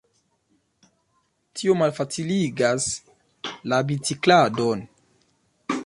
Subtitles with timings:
[1.59, 2.89] Tio malfaciligas
[3.73, 4.85] la bicikladon.